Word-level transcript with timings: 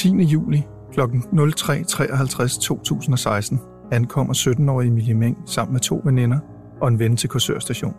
10. 0.00 0.22
juli 0.22 0.66
kl. 0.92 1.00
03.53 1.00 2.60
2016 2.60 3.60
ankommer 3.92 4.34
17-årige 4.34 4.88
Emilie 4.88 5.14
Meng 5.14 5.38
sammen 5.46 5.72
med 5.72 5.80
to 5.80 6.00
veninder 6.04 6.38
og 6.80 6.88
en 6.88 6.98
ven 6.98 7.16
til 7.16 7.28
Korsør 7.28 7.58
station. 7.58 7.94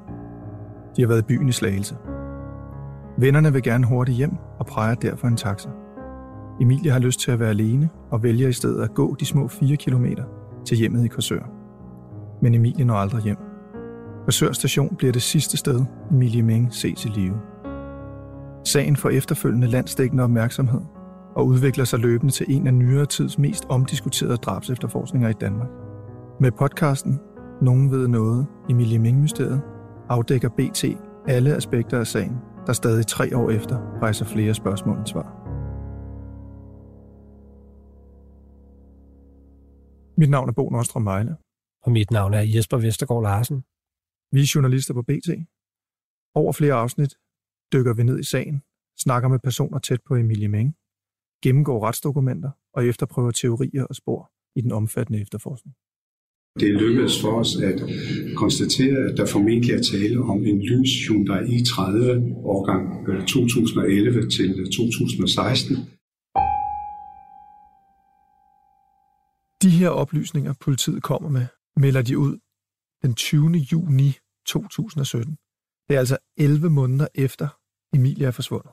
De 0.96 1.02
har 1.02 1.08
været 1.08 1.20
i 1.20 1.26
byen 1.26 1.50
i 1.50 1.52
Slagelse. 1.52 1.96
Vennerne 3.18 3.54
vil 3.54 3.64
gerne 3.64 3.86
hurtigt 3.86 4.18
hjem 4.18 4.32
og 4.60 4.66
præger 4.66 4.96
derfor 4.96 5.28
en 5.28 5.38
taxa. 5.38 5.70
Emilie 6.62 6.92
har 6.92 7.00
lyst 7.00 7.20
til 7.20 7.32
at 7.32 7.40
være 7.40 7.50
alene 7.50 7.90
og 8.12 8.24
vælger 8.24 8.48
i 8.48 8.54
stedet 8.54 8.84
at 8.84 8.94
gå 8.94 9.16
de 9.16 9.26
små 9.26 9.48
4 9.48 9.76
km 9.76 10.06
til 10.66 10.78
hjemmet 10.78 11.06
i 11.06 11.08
Korsør. 11.08 11.50
Men 12.42 12.56
Emilie 12.56 12.86
når 12.86 12.96
aldrig 12.96 13.24
hjem. 13.24 13.38
Korsør 14.26 14.52
station 14.52 14.96
bliver 14.96 15.14
det 15.14 15.22
sidste 15.22 15.58
sted, 15.58 15.86
Emilie 16.12 16.44
Meng 16.44 16.74
ses 16.74 17.06
i 17.06 17.10
live. 17.10 17.36
Sagen 18.66 18.96
får 18.96 19.10
efterfølgende 19.10 19.68
landsdækkende 19.68 20.24
opmærksomhed 20.24 20.82
og 21.36 21.48
udvikler 21.48 21.86
sig 21.86 22.00
løbende 22.00 22.34
til 22.34 22.46
en 22.50 22.68
af 22.68 22.74
nyere 22.74 23.06
tids 23.06 23.38
mest 23.38 23.66
omdiskuterede 23.70 24.38
drabsefterforskninger 24.38 25.30
i 25.30 25.34
Danmark. 25.34 25.70
Med 26.40 26.52
podcasten 26.52 27.20
Nogen 27.62 27.92
ved 27.92 28.08
noget, 28.08 28.48
Emilie 28.70 29.00
Ming-mysteriet, 29.00 29.62
afdækker 30.10 30.50
BT 30.50 30.86
alle 31.28 31.56
aspekter 31.56 32.00
af 32.00 32.08
sagen, 32.08 32.38
der 32.68 32.74
stadig 32.74 33.08
tre 33.08 33.38
år 33.38 33.50
efter 33.50 34.02
rejser 34.02 34.26
flere 34.26 34.54
spørgsmål 34.54 34.98
end 34.98 35.08
svar. 35.08 35.42
Mit 40.18 40.30
navn 40.30 40.50
er 40.50 40.54
Bo 40.54 40.70
Nordstrøm 40.70 41.02
Mejle. 41.02 41.36
Og 41.84 41.92
mit 41.92 42.12
navn 42.12 42.34
er 42.34 42.42
Jesper 42.42 42.78
Vestergaard 42.78 43.24
Larsen. 43.24 43.64
Vi 44.32 44.42
er 44.42 44.52
journalister 44.56 44.94
på 44.94 45.02
BT. 45.02 45.30
Over 46.36 46.52
flere 46.52 46.74
afsnit 46.74 47.14
dykker 47.74 47.94
vi 47.94 48.04
ned 48.04 48.20
i 48.20 48.24
sagen, 48.24 48.62
snakker 49.00 49.30
med 49.30 49.40
personer 49.40 49.80
tæt 49.80 50.02
på 50.08 50.16
Emilie 50.16 50.48
Meng, 50.48 50.76
gennemgår 51.44 51.88
retsdokumenter 51.88 52.52
og 52.74 52.86
efterprøver 52.86 53.32
teorier 53.32 53.84
og 53.84 53.96
spor 53.96 54.32
i 54.56 54.62
den 54.62 54.72
omfattende 54.72 55.22
efterforskning. 55.22 55.76
Det 56.60 56.74
lykkedes 56.74 57.22
for 57.22 57.32
os 57.40 57.56
at 57.56 57.80
konstatere, 58.36 58.98
at 59.10 59.18
der 59.18 59.26
formentlig 59.26 59.74
er 59.74 59.84
tale 59.92 60.20
om 60.20 60.46
en 60.46 60.62
lys 60.62 61.08
Hyundai 61.08 61.44
i30 61.58 61.82
årgang 62.54 62.84
2011 63.28 64.30
til 64.30 64.50
2016. 64.72 65.76
De 69.64 69.70
her 69.80 69.90
oplysninger, 69.90 70.54
politiet 70.62 71.04
kommer 71.04 71.30
med, 71.30 71.46
melder 71.76 72.02
de 72.02 72.18
ud 72.18 72.38
den 73.04 73.14
20. 73.14 73.52
juni 73.72 74.10
2017. 74.46 75.38
Det 75.88 75.96
er 75.96 76.00
altså 76.00 76.18
11 76.38 76.70
måneder 76.70 77.08
efter 77.16 77.48
Emilia 77.94 78.28
er 78.28 78.32
forsvundet. 78.32 78.72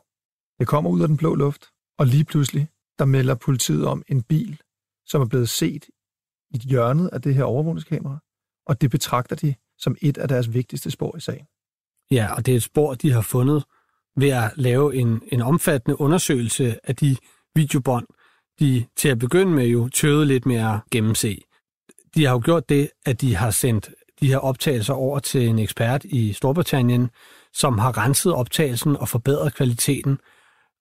Det 0.58 0.66
kommer 0.68 0.90
ud 0.90 1.00
af 1.02 1.08
den 1.08 1.16
blå 1.16 1.34
luft, 1.34 1.62
og 1.98 2.06
lige 2.06 2.24
pludselig, 2.24 2.68
der 2.98 3.04
melder 3.04 3.34
politiet 3.34 3.86
om 3.86 4.02
en 4.08 4.22
bil, 4.22 4.60
som 5.06 5.22
er 5.22 5.26
blevet 5.26 5.48
set 5.48 5.86
i 6.50 6.58
hjørnet 6.58 7.08
af 7.12 7.22
det 7.22 7.34
her 7.34 7.44
overvågningskamera, 7.44 8.18
og 8.66 8.80
det 8.80 8.90
betragter 8.90 9.36
de 9.36 9.54
som 9.78 9.96
et 10.02 10.18
af 10.18 10.28
deres 10.28 10.54
vigtigste 10.54 10.90
spor 10.90 11.16
i 11.16 11.20
sagen. 11.20 11.46
Ja, 12.10 12.34
og 12.34 12.46
det 12.46 12.52
er 12.52 12.56
et 12.56 12.62
spor, 12.62 12.94
de 12.94 13.12
har 13.12 13.20
fundet 13.20 13.64
ved 14.16 14.28
at 14.28 14.52
lave 14.56 14.94
en, 14.96 15.22
en 15.32 15.42
omfattende 15.42 16.00
undersøgelse 16.00 16.78
af 16.84 16.96
de 16.96 17.16
videobånd, 17.54 18.06
de 18.60 18.86
til 18.96 19.08
at 19.08 19.18
begynde 19.18 19.52
med 19.52 19.66
jo 19.66 19.88
tøvede 19.88 20.26
lidt 20.26 20.46
med 20.46 20.56
at 20.56 20.80
gennemse. 20.90 21.38
De 22.14 22.24
har 22.24 22.32
jo 22.32 22.40
gjort 22.44 22.68
det, 22.68 22.90
at 23.06 23.20
de 23.20 23.36
har 23.36 23.50
sendt 23.50 23.90
de 24.20 24.28
her 24.28 24.38
optagelser 24.38 24.94
over 24.94 25.18
til 25.18 25.48
en 25.48 25.58
ekspert 25.58 26.04
i 26.04 26.32
Storbritannien, 26.32 27.10
som 27.52 27.78
har 27.78 27.98
renset 27.98 28.32
optagelsen 28.32 28.96
og 28.96 29.08
forbedret 29.08 29.54
kvaliteten, 29.54 30.18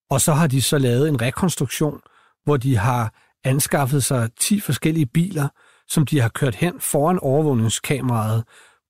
og 0.09 0.21
så 0.21 0.33
har 0.33 0.47
de 0.47 0.61
så 0.61 0.77
lavet 0.77 1.09
en 1.09 1.21
rekonstruktion, 1.21 2.01
hvor 2.43 2.57
de 2.57 2.77
har 2.77 3.13
anskaffet 3.43 4.03
sig 4.03 4.29
10 4.39 4.59
forskellige 4.59 5.05
biler, 5.05 5.47
som 5.87 6.05
de 6.05 6.19
har 6.19 6.29
kørt 6.29 6.55
hen 6.55 6.79
foran 6.79 7.19
overvågningskameraet 7.19 8.43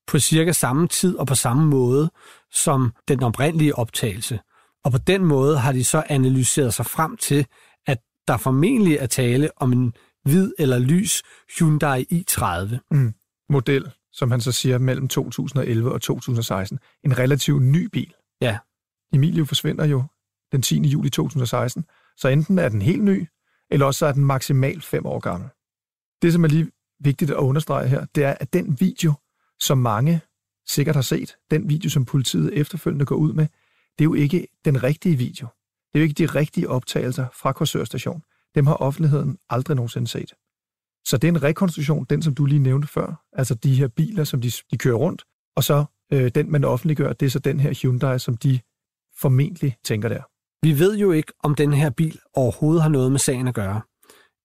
på 0.07 0.19
cirka 0.19 0.51
samme 0.51 0.87
tid 0.87 1.15
og 1.15 1.27
på 1.27 1.35
samme 1.35 1.65
måde 1.65 2.09
som 2.51 2.93
den 3.07 3.23
oprindelige 3.23 3.75
optagelse. 3.75 4.39
Og 4.85 4.91
på 4.91 4.97
den 4.97 5.25
måde 5.25 5.59
har 5.59 5.71
de 5.71 5.83
så 5.83 6.03
analyseret 6.09 6.73
sig 6.73 6.85
frem 6.85 7.17
til, 7.17 7.45
at 7.87 7.97
der 8.27 8.37
formentlig 8.37 8.95
er 8.95 9.07
tale 9.07 9.49
om 9.57 9.73
en 9.73 9.93
hvid 10.23 10.51
eller 10.59 10.79
lys 10.79 11.23
Hyundai 11.59 12.05
i30. 12.11 12.77
Mm. 12.91 13.13
Model, 13.49 13.91
som 14.13 14.31
han 14.31 14.41
så 14.41 14.51
siger, 14.51 14.77
mellem 14.77 15.07
2011 15.07 15.91
og 15.91 16.01
2016. 16.01 16.79
En 17.03 17.17
relativt 17.17 17.61
ny 17.61 17.89
bil. 17.91 18.13
Ja. 18.41 18.57
Emilio 19.13 19.45
forsvinder 19.45 19.85
jo 19.85 20.03
den 20.51 20.61
10. 20.61 20.81
juli 20.81 21.09
2016, 21.09 21.85
så 22.17 22.27
enten 22.27 22.59
er 22.59 22.69
den 22.69 22.81
helt 22.81 23.03
ny, 23.03 23.27
eller 23.71 23.85
også 23.85 24.05
er 24.05 24.11
den 24.11 24.25
maksimalt 24.25 24.83
fem 24.83 25.05
år 25.05 25.19
gammel. 25.19 25.49
Det, 26.21 26.33
som 26.33 26.43
er 26.43 26.47
lige 26.47 26.71
vigtigt 26.99 27.31
at 27.31 27.37
understrege 27.37 27.87
her, 27.87 28.05
det 28.15 28.23
er, 28.23 28.35
at 28.39 28.53
den 28.53 28.79
video, 28.79 29.13
som 29.59 29.77
mange 29.77 30.21
sikkert 30.67 30.95
har 30.95 31.01
set, 31.01 31.37
den 31.51 31.69
video, 31.69 31.89
som 31.89 32.05
politiet 32.05 32.53
efterfølgende 32.53 33.05
går 33.05 33.15
ud 33.15 33.33
med, 33.33 33.47
det 33.97 34.03
er 34.03 34.09
jo 34.09 34.13
ikke 34.13 34.47
den 34.65 34.83
rigtige 34.83 35.15
video. 35.15 35.47
Det 35.93 35.99
er 35.99 35.99
jo 35.99 36.03
ikke 36.03 36.13
de 36.13 36.25
rigtige 36.25 36.69
optagelser 36.69 37.25
fra 37.33 37.51
Korsørstation. 37.51 38.23
Dem 38.55 38.67
har 38.67 38.73
offentligheden 38.73 39.37
aldrig 39.49 39.75
nogensinde 39.75 40.07
set. 40.07 40.33
Så 41.05 41.17
det 41.17 41.27
er 41.27 41.31
en 41.31 41.43
rekonstruktion, 41.43 42.05
den 42.09 42.21
som 42.21 42.35
du 42.35 42.45
lige 42.45 42.59
nævnte 42.59 42.87
før, 42.87 43.25
altså 43.33 43.55
de 43.55 43.75
her 43.75 43.87
biler, 43.87 44.23
som 44.23 44.41
de, 44.41 44.51
de 44.71 44.77
kører 44.77 44.95
rundt, 44.95 45.25
og 45.55 45.63
så 45.63 45.85
øh, 46.13 46.31
den, 46.35 46.51
man 46.51 46.63
offentliggør, 46.63 47.13
det 47.13 47.25
er 47.25 47.29
så 47.29 47.39
den 47.39 47.59
her 47.59 47.73
Hyundai, 47.81 48.19
som 48.19 48.37
de 48.37 48.59
formentlig 49.19 49.77
tænker 49.83 50.09
der. 50.09 50.23
Vi 50.67 50.79
ved 50.79 50.97
jo 50.97 51.11
ikke, 51.11 51.33
om 51.43 51.55
den 51.55 51.73
her 51.73 51.89
bil 51.89 52.19
overhovedet 52.33 52.81
har 52.81 52.89
noget 52.89 53.11
med 53.11 53.19
sagen 53.19 53.47
at 53.47 53.53
gøre, 53.55 53.81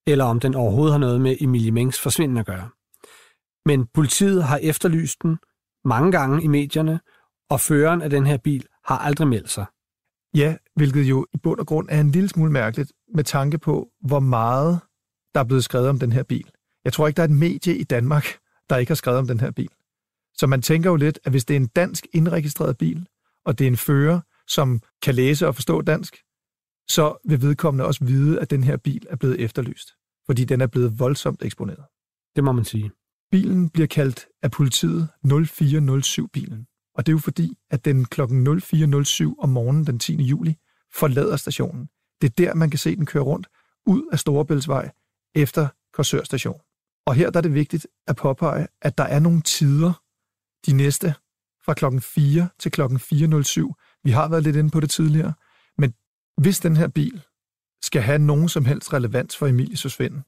eller 0.07 0.25
om 0.25 0.39
den 0.39 0.55
overhovedet 0.55 0.93
har 0.93 0.99
noget 0.99 1.21
med 1.21 1.37
Emilie 1.41 1.71
Mengs 1.71 1.99
forsvinden 1.99 2.37
at 2.37 2.45
gøre. 2.45 2.69
Men 3.65 3.87
politiet 3.93 4.43
har 4.43 4.57
efterlyst 4.57 5.21
den 5.21 5.37
mange 5.85 6.11
gange 6.11 6.43
i 6.43 6.47
medierne, 6.47 6.99
og 7.49 7.59
føreren 7.59 8.01
af 8.01 8.09
den 8.09 8.25
her 8.25 8.37
bil 8.37 8.65
har 8.85 8.97
aldrig 8.97 9.27
meldt 9.27 9.49
sig. 9.49 9.65
Ja, 10.35 10.55
hvilket 10.75 11.03
jo 11.03 11.25
i 11.33 11.37
bund 11.37 11.59
og 11.59 11.67
grund 11.67 11.87
er 11.91 11.99
en 12.01 12.11
lille 12.11 12.29
smule 12.29 12.51
mærkeligt 12.51 12.91
med 13.15 13.23
tanke 13.23 13.57
på, 13.57 13.89
hvor 14.01 14.19
meget 14.19 14.79
der 15.33 15.39
er 15.39 15.45
blevet 15.45 15.63
skrevet 15.63 15.89
om 15.89 15.99
den 15.99 16.11
her 16.11 16.23
bil. 16.23 16.51
Jeg 16.85 16.93
tror 16.93 17.07
ikke, 17.07 17.17
der 17.17 17.23
er 17.23 17.27
et 17.27 17.37
medie 17.37 17.77
i 17.77 17.83
Danmark, 17.83 18.25
der 18.69 18.77
ikke 18.77 18.89
har 18.89 18.95
skrevet 18.95 19.19
om 19.19 19.27
den 19.27 19.39
her 19.39 19.51
bil. 19.51 19.69
Så 20.33 20.47
man 20.47 20.61
tænker 20.61 20.89
jo 20.89 20.95
lidt, 20.95 21.19
at 21.23 21.31
hvis 21.31 21.45
det 21.45 21.55
er 21.55 21.59
en 21.59 21.67
dansk 21.67 22.07
indregistreret 22.13 22.77
bil, 22.77 23.07
og 23.45 23.59
det 23.59 23.65
er 23.67 23.71
en 23.71 23.77
fører, 23.77 24.19
som 24.47 24.81
kan 25.01 25.15
læse 25.15 25.47
og 25.47 25.55
forstå 25.55 25.81
dansk, 25.81 26.17
så 26.89 27.17
vil 27.25 27.41
vedkommende 27.41 27.85
også 27.85 28.05
vide, 28.05 28.39
at 28.39 28.49
den 28.49 28.63
her 28.63 28.77
bil 28.77 29.05
er 29.09 29.15
blevet 29.15 29.39
efterlyst, 29.39 29.93
fordi 30.25 30.45
den 30.45 30.61
er 30.61 30.67
blevet 30.67 30.99
voldsomt 30.99 31.43
eksponeret. 31.43 31.85
Det 32.35 32.43
må 32.43 32.51
man 32.51 32.65
sige. 32.65 32.91
Bilen 33.31 33.69
bliver 33.69 33.87
kaldt 33.87 34.27
af 34.41 34.51
politiet 34.51 35.09
0407-bilen, 35.25 36.67
og 36.95 37.05
det 37.05 37.11
er 37.11 37.13
jo 37.13 37.19
fordi, 37.19 37.57
at 37.71 37.85
den 37.85 38.05
kl. 38.05 38.21
04.07 38.21 39.35
om 39.39 39.49
morgenen 39.49 39.87
den 39.87 39.99
10. 39.99 40.15
juli 40.15 40.55
forlader 40.93 41.37
stationen. 41.37 41.89
Det 42.21 42.29
er 42.29 42.33
der, 42.37 42.53
man 42.53 42.69
kan 42.69 42.79
se 42.79 42.95
den 42.95 43.05
køre 43.05 43.23
rundt 43.23 43.47
ud 43.85 44.09
af 44.11 44.19
Storebæltsvej 44.19 44.91
efter 45.35 45.67
Korsør 45.93 46.23
station. 46.23 46.61
Og 47.05 47.15
her 47.15 47.29
der 47.29 47.37
er 47.37 47.41
det 47.41 47.53
vigtigt 47.53 47.87
at 48.07 48.15
påpege, 48.15 48.67
at 48.81 48.97
der 48.97 49.03
er 49.03 49.19
nogle 49.19 49.41
tider 49.41 49.93
de 50.65 50.73
næste 50.73 51.13
fra 51.65 51.73
klokken 51.73 52.01
4 52.01 52.49
til 52.59 52.71
klokken 52.71 52.99
4.07. 52.99 53.92
Vi 54.03 54.11
har 54.11 54.27
været 54.27 54.43
lidt 54.43 54.55
inde 54.55 54.69
på 54.69 54.79
det 54.79 54.89
tidligere, 54.89 55.33
men 55.77 55.93
hvis 56.37 56.59
den 56.59 56.77
her 56.77 56.87
bil 56.87 57.23
skal 57.83 58.01
have 58.01 58.19
nogen 58.19 58.49
som 58.49 58.65
helst 58.65 58.93
relevans 58.93 59.37
for 59.37 59.47
Emilies 59.47 59.81
forsvinden, 59.81 60.23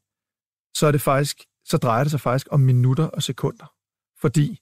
så 0.78 0.88
er 0.88 0.92
det 0.92 1.02
faktisk, 1.02 1.44
så 1.66 1.78
drejer 1.78 2.04
det 2.04 2.12
sig 2.12 2.22
faktisk 2.22 2.48
om 2.52 2.60
minutter 2.60 3.04
og 3.08 3.24
sekunder. 3.24 3.74
Fordi 4.22 4.60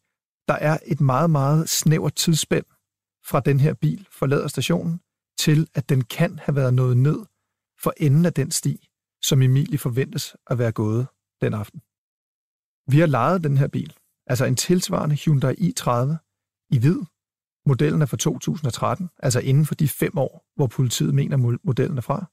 der 0.47 0.53
er 0.53 0.77
et 0.85 1.01
meget, 1.01 1.29
meget 1.29 1.69
snævert 1.69 2.15
tidsspænd 2.15 2.65
fra 3.25 3.39
den 3.39 3.59
her 3.59 3.73
bil 3.73 4.07
forlader 4.11 4.47
stationen, 4.47 5.01
til 5.37 5.67
at 5.73 5.89
den 5.89 6.03
kan 6.03 6.39
have 6.39 6.55
været 6.55 6.73
nået 6.73 6.97
ned 6.97 7.19
for 7.83 7.93
enden 7.97 8.25
af 8.25 8.33
den 8.33 8.51
sti, 8.51 8.89
som 9.23 9.41
Emilie 9.41 9.77
forventes 9.77 10.35
at 10.47 10.57
være 10.57 10.71
gået 10.71 11.07
den 11.41 11.53
aften. 11.53 11.81
Vi 12.91 12.99
har 12.99 13.07
lejet 13.07 13.43
den 13.43 13.57
her 13.57 13.67
bil, 13.67 13.93
altså 14.27 14.45
en 14.45 14.55
tilsvarende 14.55 15.15
Hyundai 15.15 15.53
i30 15.53 16.15
i 16.69 16.79
hvid, 16.79 16.99
Modellen 17.65 18.01
er 18.01 18.05
fra 18.05 18.17
2013, 18.17 19.09
altså 19.19 19.39
inden 19.39 19.65
for 19.65 19.75
de 19.75 19.87
fem 19.87 20.17
år, 20.17 20.45
hvor 20.55 20.67
politiet 20.67 21.13
mener 21.13 21.37
mo- 21.37 21.57
modellen 21.63 21.97
er 21.97 22.01
fra. 22.01 22.25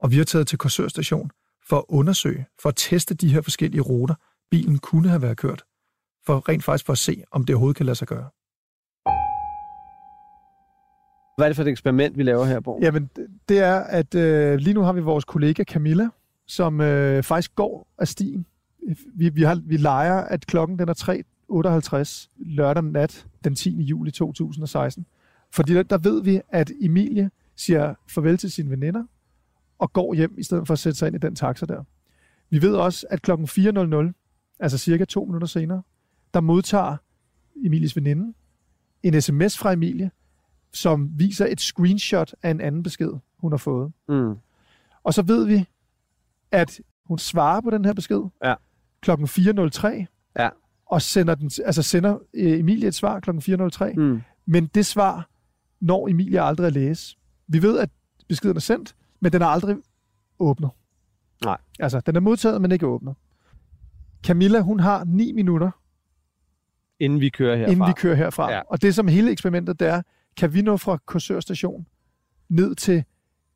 Og 0.00 0.10
vi 0.10 0.16
har 0.16 0.24
taget 0.24 0.46
til 0.46 0.58
Korsør 0.58 0.88
station 0.88 1.30
for 1.68 1.76
at 1.78 1.84
undersøge, 1.88 2.46
for 2.62 2.68
at 2.68 2.74
teste 2.76 3.14
de 3.14 3.32
her 3.32 3.40
forskellige 3.40 3.80
ruter, 3.80 4.14
bilen 4.50 4.78
kunne 4.78 5.08
have 5.08 5.22
været 5.22 5.36
kørt, 5.36 5.62
for 6.26 6.48
rent 6.48 6.64
faktisk 6.64 6.86
for 6.86 6.92
at 6.92 6.98
se, 6.98 7.24
om 7.32 7.44
det 7.44 7.54
overhovedet 7.54 7.76
kan 7.76 7.86
lade 7.86 7.96
sig 7.96 8.08
gøre. 8.08 8.28
Hvad 11.36 11.46
er 11.46 11.48
det 11.48 11.56
for 11.56 11.62
et 11.62 11.68
eksperiment, 11.68 12.18
vi 12.18 12.22
laver 12.22 12.44
her, 12.44 12.60
Bo? 12.60 12.78
Jamen, 12.82 13.10
det- 13.16 13.26
det 13.48 13.58
er, 13.58 13.80
at 13.80 14.14
øh, 14.14 14.58
lige 14.58 14.74
nu 14.74 14.80
har 14.82 14.92
vi 14.92 15.00
vores 15.00 15.24
kollega 15.24 15.64
Camilla, 15.64 16.08
som 16.46 16.80
øh, 16.80 17.22
faktisk 17.22 17.54
går 17.54 17.88
af 17.98 18.08
stien. 18.08 18.46
Vi, 19.14 19.28
vi, 19.28 19.42
har, 19.42 19.60
vi 19.64 19.76
leger, 19.76 20.14
at 20.20 20.46
klokken 20.46 20.78
den 20.78 20.88
er 20.88 21.22
3.58 22.24 22.28
lørdag 22.36 22.84
nat 22.84 23.26
den 23.44 23.54
10. 23.54 23.82
juli 23.82 24.10
2016. 24.10 25.06
Fordi 25.50 25.74
der, 25.74 25.82
der 25.82 25.98
ved 25.98 26.22
vi, 26.22 26.40
at 26.48 26.72
Emilie 26.80 27.30
siger 27.56 27.94
farvel 28.08 28.38
til 28.38 28.50
sine 28.50 28.70
veninder 28.70 29.04
og 29.78 29.92
går 29.92 30.14
hjem, 30.14 30.34
i 30.38 30.42
stedet 30.42 30.66
for 30.66 30.72
at 30.72 30.78
sætte 30.78 30.98
sig 30.98 31.06
ind 31.06 31.16
i 31.16 31.18
den 31.18 31.34
taxa 31.34 31.66
der. 31.66 31.84
Vi 32.50 32.62
ved 32.62 32.74
også, 32.74 33.06
at 33.10 33.22
klokken 33.22 33.46
4.00, 33.48 34.12
altså 34.58 34.78
cirka 34.78 35.04
to 35.04 35.24
minutter 35.24 35.46
senere, 35.48 35.82
der 36.34 36.40
modtager 36.40 36.96
Emilies 37.64 37.96
veninde 37.96 38.34
en 39.02 39.20
sms 39.20 39.58
fra 39.58 39.72
Emilie, 39.72 40.10
som 40.72 41.10
viser 41.18 41.46
et 41.46 41.60
screenshot 41.60 42.34
af 42.42 42.50
en 42.50 42.60
anden 42.60 42.82
besked, 42.82 43.10
hun 43.38 43.52
har 43.52 43.56
fået. 43.56 43.92
Mm. 44.08 44.34
Og 45.02 45.14
så 45.14 45.22
ved 45.22 45.44
vi, 45.46 45.64
at 46.52 46.80
hun 47.04 47.18
svarer 47.18 47.60
på 47.60 47.70
den 47.70 47.84
her 47.84 47.92
besked 47.92 48.20
Ja. 48.44 48.54
klokken 49.00 49.26
4.03, 49.26 49.88
Ja. 50.38 50.48
Og 50.90 51.02
sender, 51.02 51.34
den, 51.34 51.50
altså 51.64 51.82
sender 51.82 52.18
øh, 52.34 52.58
Emilie 52.60 52.88
et 52.88 52.94
svar 52.94 53.20
klokken 53.20 53.60
4.03, 53.60 53.92
mm. 53.94 54.20
Men 54.46 54.66
det 54.66 54.86
svar 54.86 55.28
når 55.80 56.08
Emilie 56.08 56.40
aldrig 56.40 56.66
at 56.66 56.72
læse. 56.72 57.16
Vi 57.48 57.62
ved, 57.62 57.78
at 57.78 57.90
beskeden 58.28 58.56
er 58.56 58.60
sendt, 58.60 58.94
men 59.20 59.32
den 59.32 59.42
er 59.42 59.46
aldrig 59.46 59.76
åbnet. 60.38 60.70
Nej. 61.44 61.58
Altså, 61.78 62.00
den 62.00 62.16
er 62.16 62.20
modtaget, 62.20 62.60
men 62.62 62.72
ikke 62.72 62.86
åbnet. 62.86 63.14
Camilla, 64.26 64.60
hun 64.60 64.80
har 64.80 65.04
9 65.04 65.32
minutter, 65.32 65.70
Inden 67.00 67.20
vi 67.20 67.28
kører 67.28 67.56
herfra. 67.56 67.72
inden 67.72 67.86
vi 67.88 67.92
kører 67.96 68.14
herfra. 68.14 68.52
Ja. 68.52 68.60
Og 68.66 68.82
det, 68.82 68.94
som 68.94 69.08
hele 69.08 69.30
eksperimentet 69.30 69.80
det 69.80 69.88
er, 69.88 70.02
kan 70.36 70.54
vi 70.54 70.62
nå 70.62 70.76
fra 70.76 70.96
Korsør 71.06 71.40
station 71.40 71.86
ned 72.48 72.74
til 72.74 73.04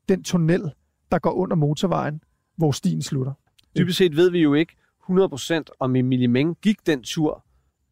den 0.09 0.23
tunnel, 0.23 0.71
der 1.11 1.19
går 1.19 1.31
under 1.31 1.55
motorvejen, 1.55 2.21
hvor 2.57 2.71
stien 2.71 3.01
slutter. 3.01 3.33
Dybest 3.77 3.97
set 3.97 4.15
ved 4.15 4.29
vi 4.31 4.39
jo 4.39 4.53
ikke 4.53 4.75
100% 5.09 5.63
om 5.79 5.95
Emilie 5.95 6.27
Meng 6.27 6.57
gik 6.61 6.85
den 6.85 7.03
tur 7.03 7.43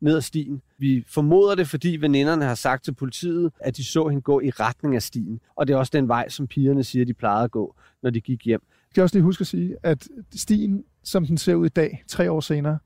ned 0.02 0.16
ad 0.16 0.22
stien. 0.22 0.62
Vi 0.78 1.06
formoder 1.08 1.56
det, 1.56 1.68
fordi 1.68 1.98
veninderne 2.02 2.46
har 2.46 2.56
sagt 2.56 2.84
til 2.84 2.94
politiet, 2.94 3.52
at 3.60 3.78
de 3.78 3.84
så 3.84 4.08
hende 4.08 4.22
gå 4.22 4.40
i 4.40 4.50
retning 4.50 4.96
af 4.96 5.02
stien. 5.02 5.40
Og 5.56 5.68
det 5.68 5.74
er 5.74 5.78
også 5.78 5.92
den 5.94 6.08
vej, 6.08 6.30
som 6.30 6.48
pigerne 6.48 6.84
siger, 6.84 7.06
de 7.06 7.14
plejede 7.14 7.44
at 7.44 7.52
gå, 7.52 7.76
når 8.02 8.10
de 8.10 8.22
gik 8.22 8.46
hjem. 8.46 8.62
Jeg 8.72 8.92
skal 8.92 9.02
også 9.02 9.16
lige 9.16 9.24
huske 9.24 9.42
at 9.42 9.48
sige, 9.48 9.76
at 9.84 10.08
stien, 10.36 10.84
som 11.04 11.26
den 11.26 11.38
ser 11.38 11.56
ud 11.56 11.66
i 11.66 11.70
dag, 11.70 12.04
tre 12.08 12.32
år 12.32 12.40
senere, 12.40 12.78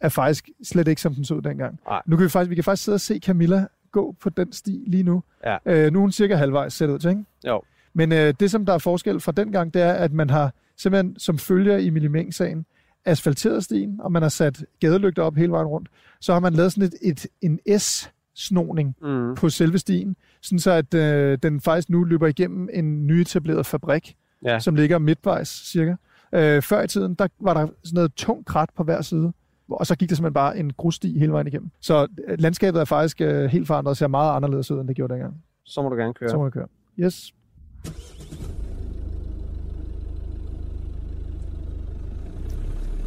er 0.00 0.08
faktisk 0.08 0.48
slet 0.62 0.88
ikke, 0.88 1.00
som 1.00 1.14
den 1.14 1.24
så 1.24 1.34
ud 1.34 1.42
dengang. 1.42 1.80
Nej. 1.86 2.02
Nu 2.06 2.16
kan 2.16 2.24
vi 2.24 2.28
faktisk, 2.28 2.50
vi 2.50 2.54
kan 2.54 2.64
faktisk 2.64 2.84
sidde 2.84 2.96
og 2.96 3.00
se 3.00 3.18
Camilla 3.18 3.66
gå 3.92 4.16
på 4.20 4.30
den 4.30 4.52
sti 4.52 4.84
lige 4.86 5.02
nu. 5.02 5.22
Ja. 5.44 5.56
Øh, 5.66 5.92
nu 5.92 5.98
er 5.98 6.00
hun 6.00 6.12
cirka 6.12 6.34
halvvejs 6.34 6.72
set 6.72 6.90
ud 6.90 6.98
til, 6.98 7.10
ikke? 7.10 7.24
Jo. 7.46 7.62
Men 7.94 8.12
øh, 8.12 8.34
det, 8.40 8.50
som 8.50 8.66
der 8.66 8.72
er 8.72 8.78
forskel 8.78 9.20
fra 9.20 9.32
dengang, 9.32 9.74
det 9.74 9.82
er, 9.82 9.92
at 9.92 10.12
man 10.12 10.30
har 10.30 10.52
simpelthen, 10.76 11.18
som 11.18 11.38
følger 11.38 11.76
i 11.76 11.86
Emilie 11.86 12.08
Meng-sagen, 12.08 12.66
asfalteret 13.06 13.64
stien, 13.64 14.00
og 14.00 14.12
man 14.12 14.22
har 14.22 14.28
sat 14.28 14.64
gadelygter 14.80 15.22
op 15.22 15.34
hele 15.36 15.52
vejen 15.52 15.66
rundt. 15.66 15.88
Så 16.20 16.32
har 16.32 16.40
man 16.40 16.52
lavet 16.52 16.72
sådan 16.72 16.90
et, 17.02 17.10
et, 17.10 17.26
en 17.42 17.78
S-snoning 17.78 18.96
Mm. 19.02 19.34
på 19.34 19.48
selve 19.48 19.78
stien, 19.78 20.16
sådan 20.42 20.58
så 20.58 20.70
at 20.70 20.94
øh, 20.94 21.38
den 21.42 21.60
faktisk 21.60 21.90
nu 21.90 22.04
løber 22.04 22.26
igennem 22.26 22.68
en 22.72 23.06
nyetableret 23.06 23.66
fabrik, 23.66 24.16
Ja. 24.44 24.58
som 24.60 24.74
ligger 24.74 24.98
midtvejs 24.98 25.48
cirka. 25.48 25.94
Øh, 26.32 26.62
før 26.62 26.82
i 26.82 26.88
tiden, 26.88 27.14
der 27.14 27.26
var 27.40 27.54
der 27.54 27.60
sådan 27.84 27.94
noget 27.94 28.12
tungt 28.14 28.46
krat 28.46 28.68
på 28.76 28.84
hver 28.84 29.02
side, 29.02 29.32
og 29.70 29.86
så 29.86 29.96
gik 29.96 30.08
der 30.10 30.14
simpelthen 30.16 30.34
bare 30.34 30.58
en 30.58 30.72
grussti 30.72 31.18
hele 31.18 31.32
vejen 31.32 31.46
igennem. 31.46 31.70
Så 31.80 32.06
øh, 32.28 32.38
landskabet 32.40 32.80
er 32.80 32.84
faktisk 32.84 33.20
øh, 33.20 33.44
helt 33.44 33.66
forandret 33.66 33.90
og 33.90 33.96
ser 33.96 34.06
meget 34.06 34.36
anderledes 34.36 34.70
ud, 34.70 34.80
end 34.80 34.88
det 34.88 34.96
gjorde 34.96 35.12
dengang. 35.14 35.34
Så 35.64 35.82
må 35.82 35.88
du 35.88 35.94
gerne 35.96 36.14
køre. 36.14 36.28
Så 36.28 36.36
må 36.36 36.44
vi 36.44 36.50
køre. 36.50 36.66
Yes. 36.98 37.32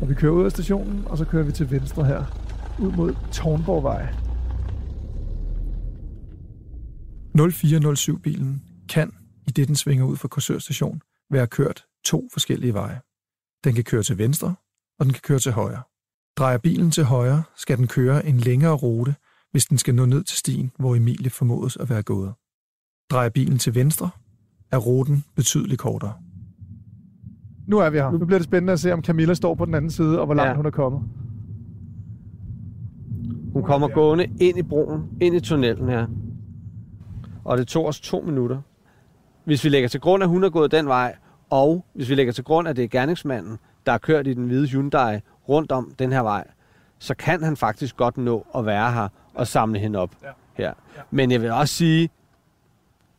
Og 0.02 0.10
vi 0.10 0.14
kører 0.14 0.32
ud 0.32 0.46
af 0.46 0.52
stationen, 0.52 1.04
og 1.06 1.18
så 1.18 1.26
kører 1.26 1.44
vi 1.44 1.52
til 1.52 1.72
venstre 1.72 2.06
her, 2.06 2.26
ud 2.80 2.92
mod 2.92 3.16
Tornborgvej. 3.32 4.14
0407-bilen 7.36 8.64
kan, 8.90 9.12
i 9.48 9.52
det 9.52 9.68
den 9.68 9.76
svinger 9.76 10.06
ud 10.06 10.18
fra 10.18 10.28
Korsør 10.28 10.60
station, 10.60 11.02
være 11.32 11.48
kørt 11.48 11.86
to 12.06 12.30
forskellige 12.34 12.74
veje. 12.74 13.02
Den 13.64 13.76
kan 13.76 13.84
køre 13.84 14.04
til 14.04 14.18
venstre, 14.18 14.56
og 15.00 15.06
den 15.06 15.14
kan 15.14 15.22
køre 15.22 15.40
til 15.40 15.52
højre. 15.52 15.82
Drejer 16.38 16.58
bilen 16.58 16.92
til 16.92 17.04
højre, 17.04 17.44
skal 17.56 17.78
den 17.78 17.88
køre 17.88 18.26
en 18.26 18.38
længere 18.38 18.74
rute, 18.74 19.16
hvis 19.52 19.66
den 19.66 19.78
skal 19.78 19.96
nå 19.96 20.06
ned 20.06 20.24
til 20.24 20.38
stien, 20.38 20.72
hvor 20.80 20.96
Emilie 20.96 21.30
formodes 21.30 21.78
at 21.78 21.90
være 21.90 22.04
gået. 22.04 22.34
Drejer 23.12 23.30
bilen 23.30 23.58
til 23.58 23.76
venstre, 23.76 24.10
er 24.72 24.78
ruten 24.78 25.26
betydeligt 25.36 25.80
kortere. 25.80 26.14
Nu 27.70 27.78
er 27.78 27.90
vi 27.90 27.98
her. 27.98 28.12
Nu 28.12 28.26
bliver 28.26 28.40
det 28.40 28.46
spændende 28.46 28.74
at 28.74 28.80
se, 28.80 28.94
om 28.94 29.04
Camilla 29.04 29.34
står 29.34 29.56
på 29.56 29.66
den 29.66 29.74
anden 29.74 29.92
side, 29.92 30.20
og 30.20 30.26
hvor 30.26 30.36
langt 30.36 30.50
Ja. 30.50 30.56
hun 30.56 30.66
er 30.66 30.70
kommet. 30.72 31.02
Hun 33.54 33.64
kommer 33.64 33.88
gående 33.88 34.26
ind 34.40 34.58
i 34.58 34.62
broen, 34.64 35.04
ind 35.22 35.36
i 35.36 35.40
tunnelen 35.40 35.90
her. 35.90 36.08
Og 37.44 37.58
det 37.58 37.68
tog 37.68 37.86
os 37.86 38.00
to 38.00 38.22
minutter. 38.22 38.62
Hvis 39.44 39.64
vi 39.64 39.70
lægger 39.70 39.90
til 39.90 40.00
grund, 40.00 40.24
at 40.24 40.30
hun 40.30 40.44
er 40.44 40.50
gået 40.50 40.72
den 40.72 40.88
vej, 40.88 41.16
og 41.50 41.86
hvis 41.94 42.10
vi 42.10 42.16
lægger 42.16 42.34
til 42.34 42.44
grund, 42.44 42.68
at 42.68 42.76
det 42.76 42.84
er 42.84 42.88
gerningsmanden, 42.88 43.58
der 43.86 43.92
har 43.92 44.00
kørt 44.00 44.28
i 44.28 44.34
den 44.34 44.46
hvide 44.48 44.68
Hyundai 44.68 45.20
rundt 45.50 45.72
om 45.72 45.92
den 46.00 46.12
her 46.12 46.22
vej, 46.22 46.48
så 47.00 47.16
kan 47.16 47.44
han 47.44 47.58
faktisk 47.58 47.98
godt 47.98 48.18
nå 48.18 48.46
at 48.56 48.66
være 48.66 48.92
her 48.92 49.08
og 49.34 49.48
samle 49.48 49.80
hende 49.80 50.00
op 50.00 50.12
Ja. 50.24 50.28
her. 50.54 50.74
Men 51.12 51.32
jeg 51.32 51.42
vil 51.42 51.52
også 51.52 51.74
sige, 51.76 52.10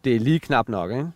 det 0.04 0.16
er 0.16 0.20
lige 0.20 0.38
knap 0.38 0.68
nok, 0.68 0.90
ikke? 0.90 1.06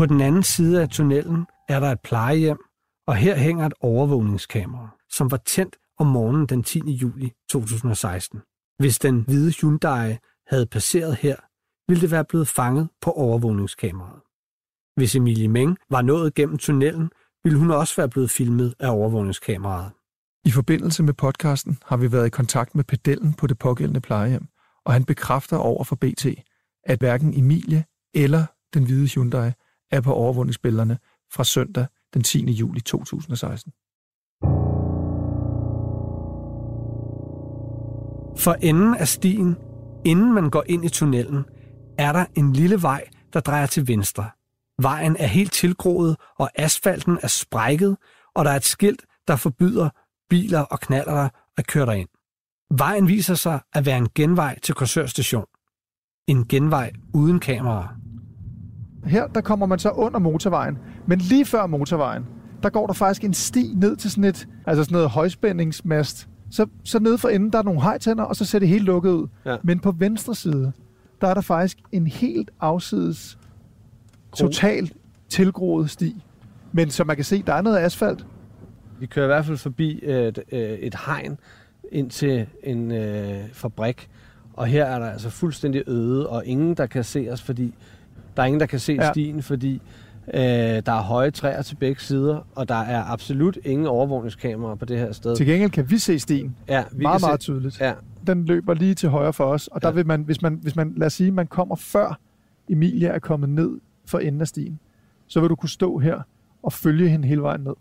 På 0.00 0.06
den 0.06 0.20
anden 0.20 0.42
side 0.42 0.82
af 0.82 0.88
tunnelen 0.88 1.46
er 1.68 1.80
der 1.80 1.92
et 1.92 2.00
plejehjem, 2.00 2.58
og 3.06 3.16
her 3.16 3.36
hænger 3.36 3.66
et 3.66 3.72
overvågningskamera, 3.80 4.88
som 5.10 5.30
var 5.30 5.36
tændt 5.36 5.76
om 5.98 6.06
morgenen 6.06 6.46
den 6.46 6.62
10. 6.62 6.80
juli 6.90 7.32
2016. 7.50 8.40
Hvis 8.78 8.98
den 8.98 9.20
hvide 9.20 9.52
Hyundai 9.60 10.16
havde 10.46 10.66
passeret 10.66 11.16
her, 11.16 11.36
ville 11.88 12.00
det 12.00 12.10
være 12.10 12.24
blevet 12.24 12.48
fanget 12.48 12.88
på 13.00 13.10
overvågningskameraet. 13.10 14.20
Hvis 14.96 15.16
Emilie 15.16 15.48
Meng 15.48 15.76
var 15.90 16.02
nået 16.02 16.34
gennem 16.34 16.58
tunnelen, 16.58 17.10
ville 17.44 17.58
hun 17.58 17.70
også 17.70 17.96
være 17.96 18.08
blevet 18.08 18.30
filmet 18.30 18.74
af 18.78 18.90
overvågningskameraet. 18.90 19.92
I 20.44 20.50
forbindelse 20.50 21.02
med 21.02 21.14
podcasten 21.14 21.78
har 21.84 21.96
vi 21.96 22.12
været 22.12 22.26
i 22.26 22.30
kontakt 22.30 22.74
med 22.74 22.84
pedellen 22.84 23.34
på 23.34 23.46
det 23.46 23.58
pågældende 23.58 24.00
plejehjem, 24.00 24.46
og 24.84 24.92
han 24.92 25.04
bekræfter 25.04 25.56
over 25.56 25.84
for 25.84 25.96
BT, 25.96 26.26
at 26.84 26.98
hverken 26.98 27.34
Emilie 27.38 27.84
eller 28.14 28.46
den 28.74 28.84
hvide 28.84 29.08
Hyundai 29.08 29.50
er 29.90 30.00
på 30.00 30.12
overvågningsbillederne 30.12 30.98
fra 31.32 31.44
søndag 31.44 31.86
den 32.14 32.22
10. 32.22 32.50
juli 32.50 32.80
2016. 32.80 33.72
For 38.36 38.52
enden 38.52 38.94
af 38.94 39.08
stien, 39.08 39.56
inden 40.04 40.34
man 40.34 40.50
går 40.50 40.64
ind 40.66 40.84
i 40.84 40.88
tunnelen, 40.88 41.44
er 41.98 42.12
der 42.12 42.24
en 42.34 42.52
lille 42.52 42.82
vej, 42.82 43.04
der 43.32 43.40
drejer 43.40 43.66
til 43.66 43.88
venstre. 43.88 44.30
Vejen 44.82 45.16
er 45.16 45.26
helt 45.26 45.52
tilgroet, 45.52 46.16
og 46.38 46.50
asfalten 46.54 47.18
er 47.22 47.28
sprækket, 47.28 47.96
og 48.34 48.44
der 48.44 48.50
er 48.50 48.56
et 48.56 48.64
skilt, 48.64 49.02
der 49.28 49.36
forbyder 49.36 49.90
biler 50.30 50.60
og 50.60 50.80
knallere 50.80 51.30
at 51.56 51.66
køre 51.66 51.86
derind. 51.86 52.08
Vejen 52.78 53.08
viser 53.08 53.34
sig 53.34 53.60
at 53.72 53.86
være 53.86 53.98
en 53.98 54.08
genvej 54.14 54.58
til 54.58 54.74
Korsør 54.74 55.06
station. 55.06 55.46
En 56.26 56.48
genvej 56.48 56.92
uden 57.14 57.40
kameraer. 57.40 58.09
Her 59.04 59.26
der 59.26 59.40
kommer 59.40 59.66
man 59.66 59.78
så 59.78 59.90
under 59.90 60.18
motorvejen, 60.18 60.78
men 61.06 61.18
lige 61.18 61.44
før 61.44 61.66
motorvejen, 61.66 62.26
der 62.62 62.70
går 62.70 62.86
der 62.86 62.94
faktisk 62.94 63.24
en 63.24 63.34
sti 63.34 63.72
ned 63.76 63.96
til 63.96 64.10
sådan 64.10 64.24
et, 64.24 64.48
altså 64.66 64.84
sådan 64.84 64.94
noget 64.94 65.10
højspændingsmast. 65.10 66.28
Så, 66.50 66.66
så 66.84 66.98
nede 66.98 67.18
for 67.18 67.28
enden, 67.28 67.52
der 67.52 67.58
er 67.58 67.62
nogle 67.62 67.80
hejtænder, 67.80 68.24
og 68.24 68.36
så 68.36 68.44
ser 68.44 68.58
det 68.58 68.68
helt 68.68 68.84
lukket 68.84 69.10
ud. 69.10 69.28
Ja. 69.46 69.56
Men 69.62 69.80
på 69.80 69.90
venstre 69.90 70.34
side, 70.34 70.72
der 71.20 71.28
er 71.28 71.34
der 71.34 71.40
faktisk 71.40 71.78
en 71.92 72.06
helt 72.06 72.50
afsides, 72.60 73.38
totalt 74.36 74.92
tilgroet 75.28 75.90
sti. 75.90 76.24
Men 76.72 76.90
som 76.90 77.06
man 77.06 77.16
kan 77.16 77.24
se, 77.24 77.42
der 77.46 77.54
er 77.54 77.62
noget 77.62 77.78
asfalt. 77.78 78.26
Vi 79.00 79.06
kører 79.06 79.24
i 79.24 79.28
hvert 79.28 79.44
fald 79.44 79.56
forbi 79.56 80.00
et, 80.02 80.38
øh, 80.52 80.60
et 80.60 80.94
hegn 81.06 81.38
ind 81.92 82.10
til 82.10 82.46
en 82.62 82.92
øh, 82.92 83.48
fabrik, 83.52 84.08
og 84.52 84.66
her 84.66 84.84
er 84.84 84.98
der 84.98 85.06
altså 85.06 85.30
fuldstændig 85.30 85.82
øde, 85.86 86.28
og 86.28 86.46
ingen, 86.46 86.74
der 86.74 86.86
kan 86.86 87.04
se 87.04 87.28
os, 87.30 87.42
fordi 87.42 87.74
der 88.36 88.42
er 88.42 88.46
ingen, 88.46 88.60
der 88.60 88.66
kan 88.66 88.78
se 88.78 88.92
ja. 88.92 89.10
Stien, 89.12 89.42
fordi 89.42 89.74
øh, 90.34 90.40
der 90.40 90.82
er 90.92 91.02
høje 91.02 91.30
træer 91.30 91.62
til 91.62 91.76
begge 91.76 92.00
sider, 92.00 92.46
og 92.54 92.68
der 92.68 92.74
er 92.74 93.04
absolut 93.04 93.58
ingen 93.64 93.86
overvågningskameraer 93.86 94.74
på 94.74 94.84
det 94.84 94.98
her 94.98 95.12
sted. 95.12 95.36
Til 95.36 95.46
gengæld 95.46 95.70
kan 95.70 95.90
vi 95.90 95.98
se 95.98 96.18
stien 96.18 96.56
Ja, 96.68 96.84
vi 96.92 97.02
meget, 97.02 97.20
kan 97.20 97.28
meget 97.28 97.42
se, 97.42 97.46
tydeligt. 97.52 97.80
Ja, 97.80 97.92
den 98.26 98.44
løber 98.44 98.74
lige 98.74 98.94
til 98.94 99.08
højre 99.08 99.32
for 99.32 99.44
os, 99.44 99.66
og 99.68 99.82
der 99.82 99.88
Ja. 99.88 99.94
vil 99.94 100.06
man, 100.06 100.22
hvis 100.22 100.42
man, 100.42 100.58
hvis 100.62 100.76
man, 100.76 100.92
lad 100.96 101.06
os 101.06 101.12
sige, 101.12 101.30
man 101.30 101.46
kommer 101.46 101.76
før 101.76 102.18
Emilia 102.68 103.08
er 103.08 103.18
kommet 103.18 103.48
ned 103.48 103.70
for 104.06 104.18
enden 104.18 104.40
af 104.40 104.48
stien, 104.48 104.78
så 105.26 105.40
vil 105.40 105.48
du 105.50 105.54
kunne 105.56 105.68
stå 105.68 105.98
her 105.98 106.20
og 106.62 106.72
følge 106.72 107.08
hende 107.08 107.28
hele 107.28 107.42
vejen 107.42 107.60
ned. 107.60 107.74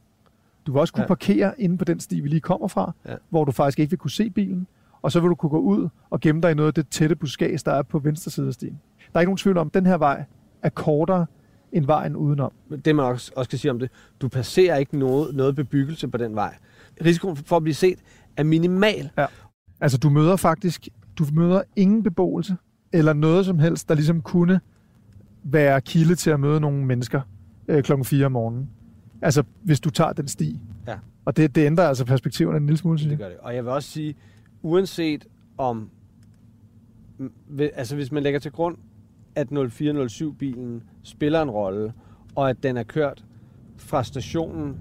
Du 0.67 0.71
vil 0.71 0.79
også 0.81 0.93
kunne 0.93 1.01
Ja. 1.03 1.07
parkere 1.07 1.61
inde 1.61 1.77
på 1.77 1.85
den 1.85 1.99
sti, 1.99 2.19
vi 2.19 2.27
lige 2.27 2.39
kommer 2.39 2.67
fra, 2.67 2.91
Ja. 3.07 3.15
hvor 3.29 3.45
du 3.45 3.51
faktisk 3.51 3.79
ikke 3.79 3.89
vil 3.89 3.99
kunne 3.99 4.11
se 4.11 4.29
bilen, 4.29 4.67
og 5.01 5.11
så 5.11 5.19
vil 5.19 5.29
du 5.29 5.35
kunne 5.35 5.49
gå 5.49 5.59
ud 5.59 5.89
og 6.09 6.19
gemme 6.19 6.41
dig 6.41 6.51
i 6.51 6.53
noget 6.53 6.67
af 6.67 6.73
det 6.73 6.87
tætte 6.89 7.15
buskage, 7.15 7.57
der 7.65 7.71
er 7.71 7.81
på 7.81 7.99
venstre 7.99 8.31
side 8.31 8.47
af 8.47 8.53
stien. 8.53 8.79
Der 9.13 9.17
er 9.17 9.19
ikke 9.19 9.27
nogen 9.29 9.37
tvivl 9.37 9.57
om, 9.57 9.67
at 9.67 9.73
den 9.73 9.85
her 9.85 9.97
vej 9.97 10.23
er 10.63 10.69
kortere 10.69 11.25
end 11.71 11.85
vejen 11.85 12.15
udenom. 12.15 12.51
det 12.85 12.95
man 12.95 13.05
også, 13.05 13.31
også 13.35 13.49
kan 13.49 13.59
sige 13.59 13.71
om 13.71 13.79
det, 13.79 13.91
du 14.21 14.27
passerer 14.27 14.77
ikke 14.77 14.97
noget, 14.97 15.35
noget 15.35 15.55
bebyggelse 15.55 16.07
på 16.07 16.17
den 16.17 16.35
vej. 16.35 16.55
Risikoen 17.05 17.35
for 17.35 17.57
at 17.57 17.63
blive 17.63 17.75
set 17.75 17.99
er 18.37 18.43
minimal. 18.43 19.09
Altså, 19.81 19.97
du 19.97 20.09
møder 20.09 20.35
faktisk, 20.35 20.87
du 21.17 21.25
møder 21.33 21.61
ingen 21.75 22.03
beboelse, 22.03 22.55
eller 22.93 23.13
noget 23.13 23.45
som 23.45 23.59
helst, 23.59 23.89
der 23.89 23.95
ligesom 23.95 24.21
kunne 24.21 24.59
være 25.43 25.81
kilde 25.81 26.15
til 26.15 26.29
at 26.29 26.39
møde 26.39 26.59
nogle 26.59 26.85
mennesker 26.85 27.21
øh, 27.67 27.83
klokken 27.83 28.05
4 28.05 28.25
om 28.25 28.31
morgenen. 28.31 28.69
Altså, 29.21 29.43
hvis 29.63 29.79
du 29.79 29.89
tager 29.89 30.13
den 30.13 30.27
sti. 30.27 30.59
Ja. 30.87 30.95
Og 31.25 31.37
det, 31.37 31.55
det 31.55 31.65
ændrer 31.65 31.87
altså 31.87 32.05
perspektiverne 32.05 32.57
en 32.57 32.65
lille 32.65 32.77
smule, 32.77 32.99
synes 32.99 33.09
Det 33.09 33.19
gør 33.19 33.29
det. 33.29 33.37
Og 33.37 33.55
jeg 33.55 33.63
vil 33.63 33.71
også 33.71 33.89
sige, 33.89 34.15
uanset 34.61 35.27
om... 35.57 35.89
Altså 37.73 37.95
hvis 37.95 38.11
man 38.11 38.23
lægger 38.23 38.39
til 38.39 38.51
grund, 38.51 38.77
at 39.39 39.47
0407-bilen 39.51 40.83
spiller 41.03 41.41
en 41.41 41.49
rolle, 41.49 41.93
og 42.35 42.49
at 42.49 42.63
den 42.63 42.77
er 42.77 42.83
kørt 42.83 43.25
fra 43.77 44.03
stationen 44.03 44.77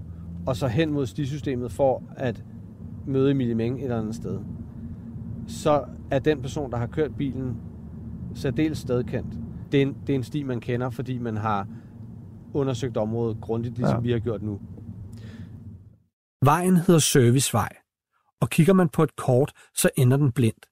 og 0.47 0.57
så 0.57 0.69
hen 0.69 0.93
mod 0.93 1.07
stisystemet 1.07 1.73
for 1.73 2.03
at 2.17 2.45
møde 3.07 3.31
Emilie 3.31 3.55
Meng 3.55 3.79
et 3.79 3.83
eller 3.83 3.99
andet 3.99 4.15
sted, 4.15 4.41
så 5.47 5.85
er 6.11 6.19
den 6.19 6.43
person, 6.43 6.71
der 6.71 6.79
har 6.79 6.87
kørt 6.87 7.17
bilen, 7.17 7.57
særdeles 8.35 8.79
stedkendt. 8.79 9.39
Det 9.73 9.79
er 9.79 9.83
en, 9.83 9.97
det 10.07 10.13
er 10.13 10.15
en 10.17 10.23
sti, 10.23 10.43
man 10.43 10.61
kender, 10.61 10.91
fordi 10.91 11.19
man 11.19 11.37
har 11.37 11.67
undersøgt 12.55 12.97
området 12.97 13.41
grundigt, 13.41 13.77
ligesom 13.77 13.97
ja. 13.97 14.03
Vi 14.03 14.11
har 14.11 14.19
gjort 14.19 14.43
nu. 14.43 14.61
Vejen 16.45 16.77
hedder 16.77 17.01
Servicevej, 17.01 17.77
og 18.41 18.51
kigger 18.51 18.73
man 18.73 18.89
på 18.89 19.03
et 19.03 19.17
kort, 19.17 19.53
så 19.75 19.91
ender 19.97 20.17
den 20.17 20.33
blindt. 20.33 20.67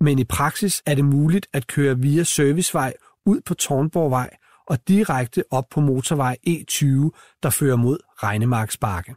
Men 0.00 0.18
i 0.18 0.24
praksis 0.24 0.82
er 0.86 0.94
det 0.94 1.04
muligt 1.04 1.46
at 1.52 1.66
køre 1.66 1.98
via 1.98 2.22
Servicevej 2.22 2.92
ud 3.28 3.40
på 3.40 3.54
Tornborgvej 3.54 4.30
og 4.66 4.88
direkte 4.88 5.44
op 5.50 5.64
på 5.70 5.80
motorvej 5.80 6.36
E20, 6.48 7.10
der 7.42 7.50
fører 7.50 7.76
mod 7.76 7.98
Regnemarksbakke. 8.22 9.14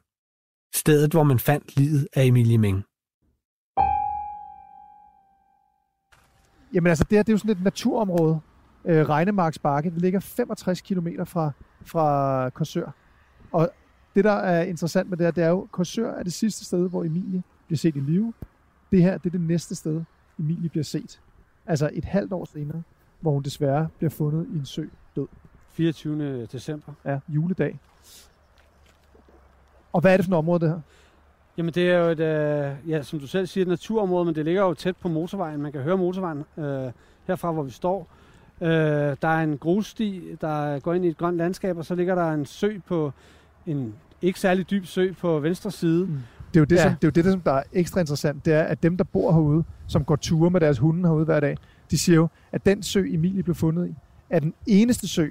Stedet, 0.75 1.11
hvor 1.11 1.23
man 1.23 1.39
fandt 1.39 1.77
livet 1.77 2.07
af 2.13 2.23
Emilie 2.23 2.57
Meng. 2.57 2.83
Jamen 6.73 6.87
altså, 6.87 7.03
det 7.03 7.17
her 7.17 7.23
det 7.23 7.29
er 7.29 7.33
jo 7.33 7.37
sådan 7.37 7.57
et 7.57 7.63
naturområde. 7.63 8.39
Øh, 8.85 9.09
Regnemarksbakke, 9.09 9.89
Det 9.89 10.01
ligger 10.01 10.19
65 10.19 10.81
km 10.81 11.07
fra, 11.25 11.51
fra 11.85 12.49
Korsør. 12.49 12.91
Og 13.51 13.71
det, 14.15 14.23
der 14.23 14.31
er 14.31 14.63
interessant 14.63 15.09
med 15.09 15.17
det 15.17 15.25
her, 15.25 15.31
det 15.31 15.43
er 15.43 15.49
jo, 15.49 15.67
Korsør 15.71 16.11
er 16.11 16.23
det 16.23 16.33
sidste 16.33 16.65
sted, 16.65 16.89
hvor 16.89 17.03
Emilie 17.03 17.43
bliver 17.67 17.77
set 17.77 17.95
i 17.95 17.99
live. 17.99 18.33
Det 18.91 19.03
her, 19.03 19.17
det 19.17 19.25
er 19.25 19.29
det 19.31 19.41
næste 19.41 19.75
sted, 19.75 20.03
Emilie 20.39 20.69
bliver 20.69 20.83
set. 20.83 21.21
Altså 21.65 21.89
et 21.93 22.05
halvt 22.05 22.33
år 22.33 22.45
senere, 22.45 22.83
hvor 23.21 23.31
hun 23.31 23.43
desværre 23.43 23.87
bliver 23.97 24.09
fundet 24.09 24.47
i 24.53 24.57
en 24.57 24.65
sø 24.65 24.85
død. 25.15 25.27
24. 25.73 26.45
december. 26.45 26.93
Ja, 27.05 27.19
juledag. 27.29 27.79
Og 29.93 30.01
hvad 30.01 30.13
er 30.13 30.17
det 30.17 30.25
for 30.25 30.31
et 30.31 30.37
område, 30.37 30.59
det 30.59 30.69
her? 30.69 30.79
Jamen 31.57 31.73
det 31.73 31.89
er 31.91 31.97
jo 31.97 32.05
et, 32.09 32.19
øh, 32.19 32.89
ja, 32.89 33.01
som 33.01 33.19
du 33.19 33.27
selv 33.27 33.47
siger, 33.47 33.61
et 33.61 33.67
naturområde, 33.67 34.25
men 34.25 34.35
det 34.35 34.45
ligger 34.45 34.61
jo 34.61 34.73
tæt 34.73 34.95
på 34.97 35.07
motorvejen. 35.07 35.61
Man 35.61 35.71
kan 35.71 35.81
høre 35.81 35.97
motorvejen 35.97 36.43
øh, 36.57 36.91
herfra, 37.27 37.51
hvor 37.51 37.63
vi 37.63 37.71
står. 37.71 38.07
Øh, 38.61 38.69
der 39.21 39.27
er 39.27 39.43
en 39.43 39.57
grussti, 39.57 40.21
der 40.41 40.79
går 40.79 40.93
ind 40.93 41.05
i 41.05 41.07
et 41.07 41.17
grønt 41.17 41.37
landskab, 41.37 41.77
og 41.77 41.85
så 41.85 41.95
ligger 41.95 42.15
der 42.15 42.31
en 42.31 42.45
sø 42.45 42.77
på 42.87 43.11
en 43.67 43.93
ikke 44.21 44.39
særlig 44.39 44.69
dyb 44.69 44.85
sø 44.85 45.13
på 45.13 45.39
venstre 45.39 45.71
side. 45.71 46.01
Det 46.53 46.55
er 46.55 46.59
jo 46.59 46.63
det, 46.65 46.75
Ja. 46.75 46.81
ja. 46.81 46.87
som, 46.89 46.95
det, 46.95 47.03
er 47.03 47.07
jo 47.07 47.11
det 47.11 47.25
der, 47.25 47.31
som 47.31 47.41
der 47.41 47.51
er 47.51 47.63
ekstra 47.73 47.99
interessant. 47.99 48.45
Det 48.45 48.53
er, 48.53 48.63
at 48.63 48.83
dem, 48.83 48.97
der 48.97 49.03
bor 49.03 49.31
herude, 49.31 49.63
som 49.87 50.03
går 50.05 50.15
ture 50.15 50.49
med 50.49 50.59
deres 50.59 50.77
hunde 50.77 51.09
herude 51.09 51.25
hver 51.25 51.39
dag, 51.39 51.57
de 51.91 51.97
siger 51.97 52.15
jo, 52.15 52.27
at 52.51 52.65
den 52.65 52.83
sø, 52.83 53.05
Emilie 53.07 53.43
blev 53.43 53.55
fundet 53.55 53.89
i, 53.89 53.95
er 54.29 54.39
den 54.39 54.53
eneste 54.67 55.07
sø, 55.07 55.29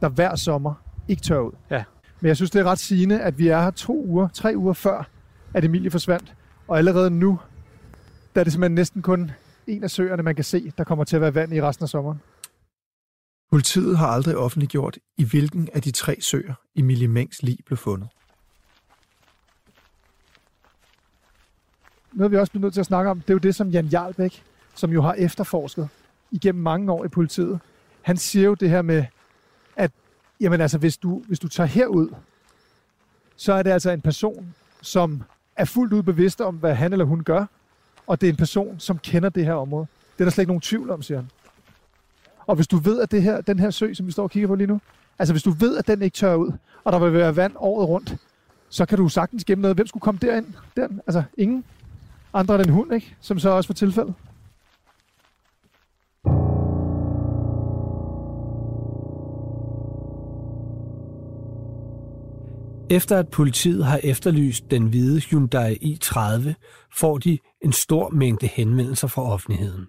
der 0.00 0.08
hver 0.08 0.36
sommer 0.36 0.74
ikke 1.08 1.22
tør 1.22 1.38
ud. 1.38 1.52
Ja. 1.70 1.84
Men 2.20 2.28
jeg 2.28 2.36
synes, 2.36 2.50
det 2.50 2.60
er 2.60 2.64
ret 2.64 2.78
sigende, 2.78 3.20
at 3.20 3.38
vi 3.38 3.48
er 3.48 3.62
her 3.62 3.70
to 3.70 4.04
uger, 4.04 4.28
tre 4.28 4.52
uger 4.56 4.72
før, 4.72 5.08
at 5.54 5.64
Emilie 5.64 5.90
forsvandt. 5.90 6.34
Og 6.68 6.78
allerede 6.78 7.10
nu, 7.10 7.40
der 8.34 8.40
er 8.40 8.44
det 8.44 8.52
simpelthen 8.52 8.74
næsten 8.74 9.02
kun 9.02 9.30
en 9.66 9.84
af 9.84 9.90
søerne, 9.90 10.22
man 10.22 10.34
kan 10.34 10.44
se, 10.44 10.72
der 10.78 10.84
kommer 10.84 11.04
til 11.04 11.16
at 11.16 11.22
være 11.22 11.34
vand 11.34 11.54
i 11.54 11.62
resten 11.62 11.82
af 11.82 11.88
sommeren. 11.88 12.20
Politiet 13.50 13.98
har 13.98 14.06
aldrig 14.06 14.36
offentliggjort, 14.36 14.98
i 15.18 15.24
hvilken 15.24 15.68
af 15.74 15.82
de 15.82 15.90
tre 15.90 16.16
søer 16.20 16.54
Emilie 16.76 17.08
Mengs 17.08 17.42
lig 17.42 17.58
blev 17.66 17.76
fundet. 17.76 18.08
Noget 22.12 22.32
vi 22.32 22.36
også 22.36 22.52
bliver 22.52 22.62
nødt 22.62 22.74
til 22.74 22.80
at 22.80 22.86
snakke 22.86 23.10
om, 23.10 23.20
det 23.20 23.30
er 23.30 23.34
jo 23.34 23.38
det, 23.38 23.54
som 23.54 23.68
Jan 23.68 23.86
Jarlbæk, 23.86 24.44
som 24.74 24.90
jo 24.90 25.02
har 25.02 25.12
efterforsket 25.12 25.88
igennem 26.32 26.62
mange 26.62 26.92
år 26.92 27.04
i 27.04 27.08
politiet, 27.08 27.60
han 28.02 28.16
siger 28.16 28.46
jo 28.46 28.54
det 28.54 28.70
her 28.70 28.82
med, 28.82 29.04
at 29.76 29.90
jamen 30.40 30.60
altså, 30.60 30.78
hvis, 30.78 30.96
du, 30.96 31.22
hvis 31.28 31.38
du 31.38 31.48
tager 31.48 31.66
herud, 31.66 32.08
så 33.36 33.52
er 33.52 33.62
det 33.62 33.70
altså 33.70 33.90
en 33.90 34.00
person, 34.00 34.54
som 34.80 35.22
er 35.56 35.64
fuldt 35.64 35.92
ud 35.92 36.02
bevidst 36.02 36.40
om, 36.40 36.54
hvad 36.54 36.74
han 36.74 36.92
eller 36.92 37.04
hun 37.04 37.24
gør, 37.24 37.46
og 38.06 38.20
det 38.20 38.26
er 38.26 38.30
en 38.30 38.36
person, 38.36 38.78
som 38.78 38.98
kender 38.98 39.28
det 39.28 39.44
her 39.44 39.54
område. 39.54 39.86
Det 40.12 40.20
er 40.20 40.24
der 40.24 40.30
slet 40.30 40.42
ikke 40.42 40.50
nogen 40.50 40.60
tvivl 40.60 40.90
om, 40.90 41.02
siger 41.02 41.18
han. 41.18 41.30
Og 42.46 42.54
hvis 42.54 42.66
du 42.66 42.76
ved, 42.76 43.00
at 43.00 43.10
det 43.10 43.22
her, 43.22 43.40
den 43.40 43.58
her 43.58 43.70
sø, 43.70 43.94
som 43.94 44.06
vi 44.06 44.12
står 44.12 44.22
og 44.22 44.30
kigger 44.30 44.48
på 44.48 44.54
lige 44.54 44.66
nu, 44.66 44.80
altså 45.18 45.34
hvis 45.34 45.42
du 45.42 45.50
ved, 45.50 45.76
at 45.76 45.86
den 45.86 46.02
ikke 46.02 46.14
tør 46.14 46.34
ud, 46.34 46.52
og 46.84 46.92
der 46.92 46.98
vil 46.98 47.12
være 47.12 47.36
vand 47.36 47.52
året 47.56 47.88
rundt, 47.88 48.16
så 48.68 48.86
kan 48.86 48.98
du 48.98 49.08
sagtens 49.08 49.44
gemme 49.44 49.62
noget. 49.62 49.76
Hvem 49.76 49.86
skulle 49.86 50.00
komme 50.00 50.18
derind? 50.22 50.46
Den? 50.76 51.00
Altså 51.06 51.22
ingen 51.38 51.64
andre 52.34 52.54
end 52.54 52.66
en 52.66 52.72
hund, 52.72 52.94
ikke? 52.94 53.16
Som 53.20 53.38
så 53.38 53.50
også 53.50 53.68
var 53.68 53.74
tilfældet. 53.74 54.14
Efter 62.92 63.18
at 63.18 63.28
politiet 63.28 63.84
har 63.84 64.00
efterlyst 64.04 64.70
den 64.70 64.86
hvide 64.86 65.20
Hyundai 65.20 65.74
i30, 65.74 66.52
får 66.98 67.18
de 67.18 67.38
en 67.64 67.72
stor 67.72 68.10
mængde 68.10 68.46
henvendelser 68.46 69.08
fra 69.08 69.22
offentligheden. 69.22 69.86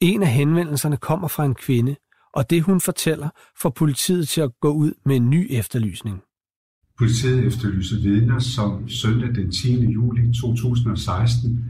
En 0.00 0.22
af 0.22 0.28
henvendelserne 0.28 0.96
kommer 0.96 1.28
fra 1.28 1.44
en 1.44 1.54
kvinde, 1.54 1.96
og 2.34 2.50
det 2.50 2.62
hun 2.62 2.80
fortæller 2.80 3.28
får 3.62 3.70
politiet 3.70 4.28
til 4.28 4.40
at 4.40 4.50
gå 4.60 4.72
ud 4.72 4.92
med 5.06 5.16
en 5.16 5.30
ny 5.30 5.46
efterlysning. 5.50 6.20
Politiet 6.98 7.46
efterlyser 7.46 8.00
vidner, 8.02 8.38
som 8.38 8.88
søndag 8.88 9.34
den 9.34 9.50
10. 9.50 9.92
juli 9.92 10.32
2016 10.40 11.64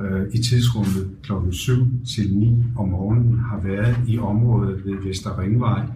øh, 0.00 0.34
i 0.34 0.38
tidsrummet 0.38 1.16
kl. 1.22 1.32
7 1.50 1.72
til 2.14 2.34
9 2.34 2.62
om 2.76 2.88
morgenen 2.88 3.38
har 3.38 3.60
været 3.60 3.96
i 4.08 4.18
området 4.18 4.84
ved 4.84 5.02
Vester 5.04 5.38
Ringvej 5.38 5.86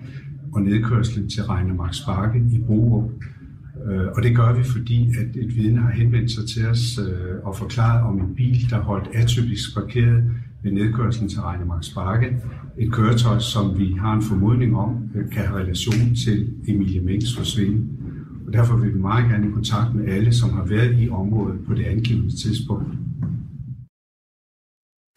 og 0.53 0.63
nedkørslen 0.63 1.31
til 1.31 1.43
Regnemarks 1.43 2.01
Bakke 2.07 2.39
i 2.53 2.59
Borup. 2.59 3.11
Øh, 3.87 4.07
og 4.17 4.23
det 4.23 4.37
gør 4.37 4.53
vi, 4.53 4.65
fordi 4.65 5.09
at 5.21 5.37
et 5.37 5.57
vidne 5.57 5.81
har 5.81 5.91
henvendt 5.91 6.31
sig 6.31 6.49
til 6.49 6.67
os 6.67 6.99
øh, 6.99 7.45
og 7.45 7.57
forklaret 7.57 8.03
om 8.03 8.21
en 8.21 8.35
bil, 8.35 8.71
der 8.71 8.81
holdt 8.81 9.09
atypisk 9.15 9.75
parkeret 9.75 10.25
ved 10.63 10.73
nedkørslen 10.73 11.29
til 11.29 11.41
Regnemarks 11.41 11.91
Bakke. 11.91 12.43
Et 12.79 12.93
køretøj, 12.93 13.39
som 13.39 13.79
vi 13.79 13.93
har 14.01 14.13
en 14.13 14.23
formodning 14.23 14.77
om, 14.77 15.11
øh, 15.15 15.31
kan 15.31 15.47
have 15.47 15.61
relation 15.61 16.15
til 16.25 16.55
Emilie 16.69 17.01
Mengs 17.01 17.37
forsvinden. 17.37 17.99
Og 18.47 18.53
derfor 18.53 18.77
vil 18.77 18.95
vi 18.95 18.99
meget 18.99 19.31
gerne 19.31 19.49
i 19.49 19.51
kontakt 19.51 19.95
med 19.95 20.09
alle, 20.09 20.33
som 20.33 20.51
har 20.51 20.65
været 20.65 21.01
i 21.01 21.09
området 21.09 21.61
på 21.67 21.75
det 21.75 21.85
angivende 21.85 22.43
tidspunkt. 22.43 22.89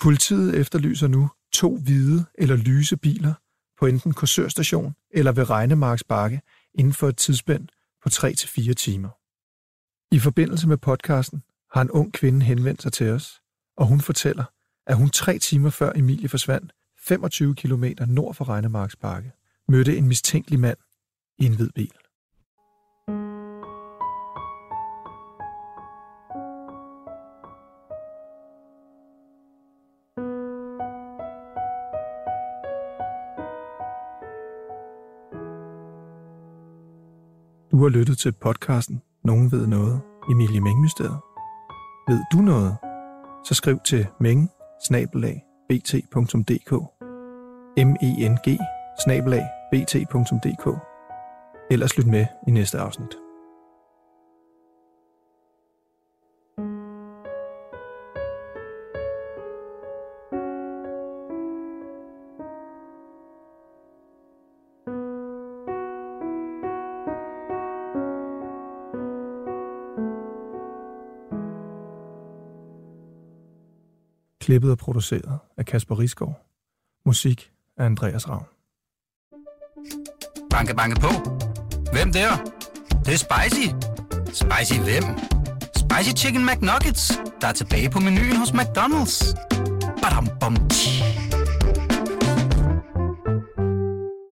Politiet 0.01 0.55
efterlyser 0.55 1.07
nu 1.07 1.29
to 1.53 1.77
hvide 1.77 2.25
eller 2.37 2.55
lyse 2.55 2.97
biler 2.97 3.33
på 3.79 3.85
enten 3.85 4.13
Korsør 4.13 4.47
station 4.47 4.93
eller 5.13 5.31
ved 5.31 5.49
Regnemarks 5.49 6.03
Bakke 6.03 6.41
inden 6.73 6.93
for 6.93 7.07
et 7.07 7.17
tidsspænd 7.17 7.67
på 8.05 8.09
3-4 8.09 8.73
timer. 8.73 9.09
I 10.15 10.19
forbindelse 10.19 10.67
med 10.67 10.77
podcasten 10.77 11.43
har 11.73 11.81
en 11.81 11.91
ung 11.91 12.13
kvinde 12.13 12.45
henvendt 12.45 12.81
sig 12.81 12.93
til 12.93 13.09
os, 13.09 13.41
og 13.77 13.87
hun 13.87 14.01
fortæller, 14.01 14.43
at 14.87 14.97
hun 14.97 15.09
tre 15.09 15.39
timer 15.39 15.69
før 15.69 15.91
Emilie 15.95 16.29
forsvandt, 16.29 16.71
25 17.07 17.55
km 17.55 17.83
nord 18.07 18.35
for 18.35 18.49
Regnemarksbakke, 18.49 19.31
mødte 19.67 19.97
en 19.97 20.07
mistænkelig 20.07 20.59
mand 20.59 20.77
i 21.37 21.45
en 21.45 21.55
hvid 21.55 21.69
bil. 21.75 21.93
Du 37.75 37.81
har 37.81 37.89
lyttet 37.89 38.17
til 38.17 38.31
podcasten 38.31 39.01
Nogen 39.23 39.51
ved 39.51 39.67
noget, 39.67 40.01
Emilie 40.31 40.61
Mengmysteriet. 40.61 41.19
Ved 42.07 42.19
du 42.33 42.37
noget? 42.37 42.77
Så 43.45 43.53
skriv 43.53 43.79
til 43.85 44.07
meng 44.19 44.49
bt.dk 45.69 46.71
m 47.77 47.91
e 48.01 48.29
n 48.29 48.35
g 48.35 48.57
bt.dk 49.71 50.79
Ellers 51.71 51.97
lyt 51.97 52.07
med 52.07 52.25
i 52.47 52.51
næste 52.51 52.79
afsnit. 52.79 53.24
Klippet 74.45 74.71
og 74.71 74.77
produceret 74.77 75.39
af 75.57 75.65
Kasper 75.65 75.99
Risgaard. 75.99 76.45
Musik 77.05 77.51
af 77.77 77.85
Andreas 77.85 78.29
Ravn. 78.29 78.45
Banke, 80.49 80.75
banke 80.75 81.01
på. 81.01 81.11
Hvem 81.91 82.11
der? 82.11 82.29
Det, 82.35 83.05
det 83.05 83.13
er 83.13 83.17
spicy. 83.17 83.67
Spicy 84.25 84.79
hvem? 84.79 85.03
Spicy 85.75 86.23
Chicken 86.23 86.45
McNuggets, 86.45 87.19
der 87.41 87.47
er 87.47 87.51
tilbage 87.51 87.89
på 87.89 87.99
menuen 87.99 88.35
hos 88.35 88.51
McDonald's. 88.51 89.35
Badum, 90.01 90.27
bom, 90.39 90.69
tji. 90.69 90.94